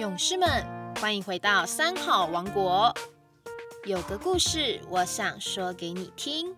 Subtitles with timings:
[0.00, 0.48] 勇士们，
[0.98, 2.90] 欢迎回到三好王国。
[3.86, 6.56] 有个故事，我想说给你听。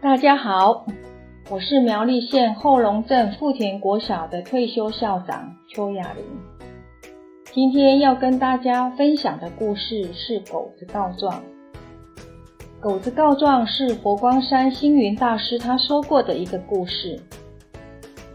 [0.00, 0.86] 大家好，
[1.50, 6.24] 我是苗栗县后龙镇富田国小的退休校长邱雅玲。
[7.52, 11.44] 今天要跟大家分享的故事是狗子告状。
[12.80, 17.20] 狗子告状是佛光山星云大师他说过的一个故事。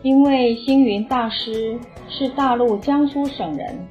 [0.04, 1.80] 因为星云大师
[2.10, 3.88] 是大陆江苏省人，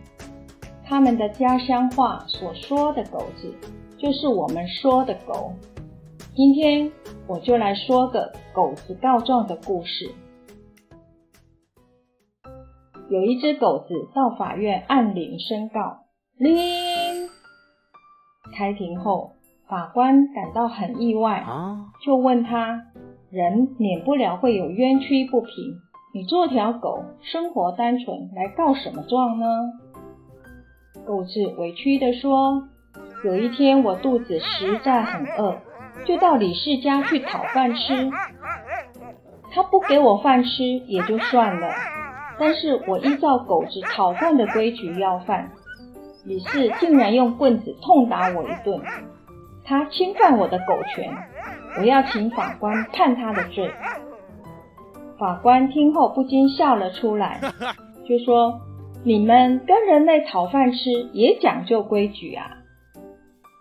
[0.85, 3.55] 他们的家乡话所说的“狗子”，
[3.97, 5.52] 就是我们说的“狗”。
[6.35, 6.91] 今天
[7.29, 10.11] 我就来说个狗子告状的故事。
[13.09, 17.29] 有一只狗子到法院按铃申告，铃。
[18.52, 19.35] 开庭后，
[19.69, 21.47] 法官感到很意外，
[22.05, 22.83] 就问他：
[23.30, 25.52] 人免不了会有冤屈不平。
[26.13, 29.47] 你做条狗，生活单纯，来告什么状呢？
[31.07, 32.65] 狗子委屈地说
[33.25, 35.57] ：“有一天我肚子实在很饿，
[36.05, 38.11] 就到李氏家去讨饭吃。
[39.52, 41.69] 他不给我饭吃也就算了，
[42.41, 45.52] 但是我依照狗子讨饭的规矩要饭，
[46.24, 48.83] 李氏竟然用棍子痛打我一顿，
[49.65, 51.17] 他侵犯我的狗权，
[51.79, 53.73] 我要请法官判他的罪。”
[55.21, 57.38] 法官听后不禁笑了出来，
[58.09, 58.59] 就说
[59.04, 62.57] ：“你们跟人类讨饭吃也讲究规矩啊。”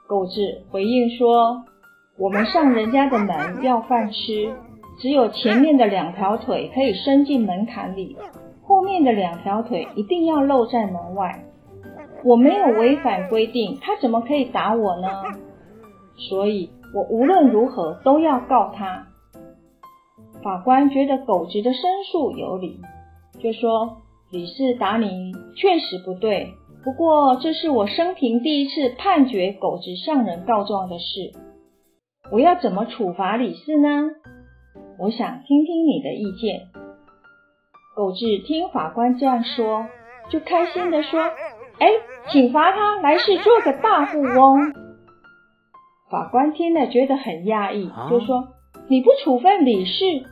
[0.07, 0.31] 狗子
[0.71, 1.65] 回应说
[2.17, 4.53] ：“我们上人家的门要饭吃，
[5.01, 8.15] 只有前面的两条腿可以伸进门槛里，
[8.63, 11.43] 后面的两条腿一定要露在门外。
[12.23, 15.09] 我没有违反规定，他怎么可以打我呢？
[16.15, 19.07] 所以我无论如何都要告他。”
[20.41, 22.79] 法官觉得狗子的申诉有理，
[23.41, 23.97] 就说
[24.31, 31.33] ：“李氏打你确实不对，不过这是我生平第一次判决狗子向人告状的事。
[32.31, 34.11] 我要怎么处罚李氏呢？
[34.97, 36.67] 我想听听你的意见。”
[37.97, 39.87] 狗子听法官这样说，
[40.29, 41.19] 就开心地说
[41.79, 41.87] ：“哎，
[42.31, 44.71] 请罚他来世做个大富翁。”
[46.09, 48.47] 法官听了觉得很讶异，就说。
[48.89, 50.25] 你不处分李氏，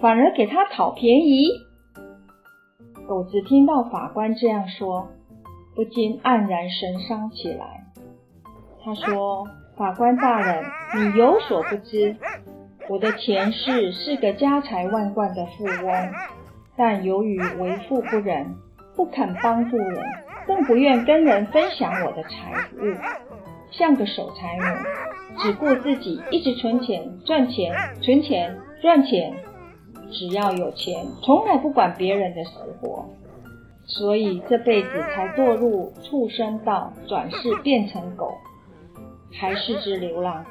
[0.00, 1.46] 反而给他讨便宜。
[3.06, 5.10] 狗子听到法官这样说，
[5.76, 7.84] 不禁黯然神伤起来。
[8.82, 9.46] 他说
[9.78, 10.64] ：“法官大人，
[10.96, 12.16] 你有所不知，
[12.88, 16.12] 我的前世是个家财万贯的富翁，
[16.76, 18.56] 但由于为富不仁，
[18.96, 20.02] 不肯帮助人，
[20.48, 22.92] 更不愿跟人分享我的财物，
[23.70, 24.64] 像个守财奴。”
[25.38, 27.72] 只顾自己，一直存钱、赚钱、
[28.02, 29.32] 存钱、赚钱，
[30.10, 33.08] 只要有钱，从来不管别人的死活，
[33.86, 38.32] 所以这辈子才堕入畜生道，转世变成狗，
[39.32, 40.50] 还是只流浪狗，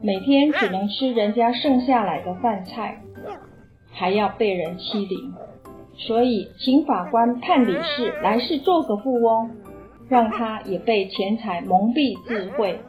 [0.00, 3.02] 每天只能吃人家剩下来的饭菜，
[3.92, 5.34] 还要被人欺凌，
[5.94, 9.50] 所以请法官判李氏来世做个富翁，
[10.10, 12.80] 让他也被钱财蒙蔽智慧。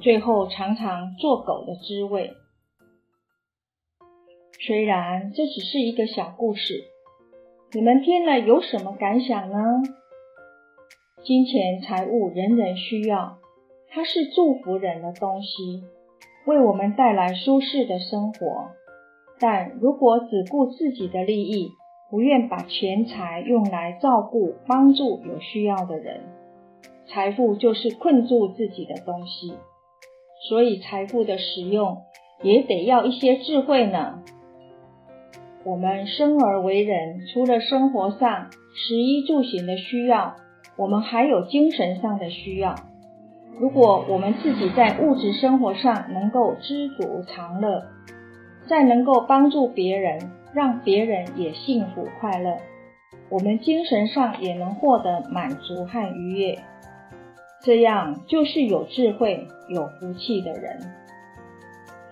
[0.00, 2.32] 最后尝尝做狗的滋味。
[4.58, 6.84] 虽然这只是一个小故事，
[7.72, 9.82] 你们听了有什么感想呢？
[11.22, 13.38] 金钱财物人人需要，
[13.90, 15.84] 它是祝福人的东西，
[16.46, 18.70] 为我们带来舒适的生活。
[19.38, 21.70] 但如果只顾自己的利益，
[22.10, 26.20] 不愿把钱财用来照顾、帮助有需要的人，
[27.08, 29.54] 财富就是困住自己的东西。
[30.48, 32.02] 所以财富的使用
[32.42, 34.22] 也得要一些智慧呢。
[35.64, 40.36] 我们生而为人，除了生活上食衣住行的需要，
[40.76, 42.74] 我们还有精神上的需要。
[43.58, 47.84] 如果我们自己在物质生活上能够知足常乐，
[48.66, 52.58] 再能够帮助别人，让别人也幸福快乐，
[53.28, 56.58] 我们精神上也能获得满足和愉悦。
[57.62, 60.78] 这样就是有智慧、有福气的人。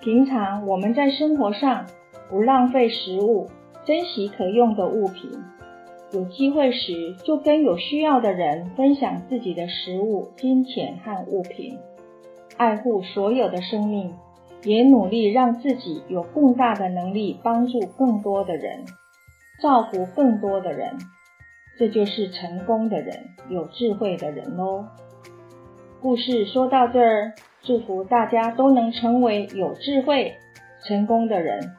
[0.01, 1.87] 平常我们在生活上
[2.29, 3.49] 不浪费食物，
[3.85, 5.31] 珍惜可用的物品，
[6.13, 11.79] 有机会时就跟有需要的人分享自己的食物、金钱和物品，
[12.57, 14.15] 爱护所有的生命，
[14.65, 18.85] 也努力让自己有更大的能力帮助更多的人，
[19.61, 20.99] 造福更多的人。
[21.79, 24.85] 这就是成功的人，有智慧的人喽。
[26.01, 27.33] 故事说到这儿，
[27.63, 30.35] 祝福大家都能成为有智慧、
[30.87, 31.73] 成功的人，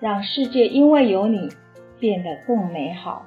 [0.00, 1.48] 让世界因为有你
[1.98, 3.26] 变得更美好。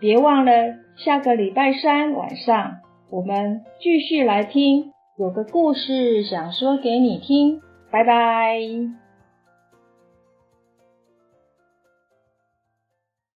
[0.00, 0.52] 别忘了
[0.96, 2.78] 下个礼拜三晚上，
[3.10, 7.60] 我们继续来听，有个故事想说给你听。
[7.90, 9.05] 拜拜。